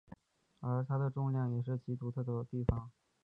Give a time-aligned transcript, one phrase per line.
[0.61, 2.89] 而它的重量也是其独特的地方。